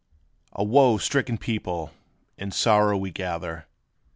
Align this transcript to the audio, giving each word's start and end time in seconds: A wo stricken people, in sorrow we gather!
A 0.53 0.63
wo 0.63 0.97
stricken 0.97 1.37
people, 1.37 1.91
in 2.35 2.49
sorrow 2.49 2.97
we 2.97 3.11
gather! 3.11 3.67